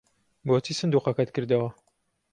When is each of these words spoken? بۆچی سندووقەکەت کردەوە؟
بۆچی 0.47 0.73
سندووقەکەت 0.79 1.29
کردەوە؟ 1.35 1.69